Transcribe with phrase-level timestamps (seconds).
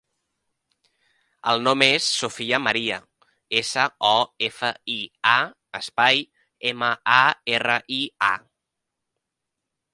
[1.51, 2.97] El nom és Sofia maria:
[3.61, 4.15] essa, o,
[4.49, 4.97] efa, i,
[5.35, 5.37] a,
[5.83, 6.27] espai,
[6.73, 7.23] ema, a,
[7.59, 8.03] erra, i,
[8.33, 8.35] a.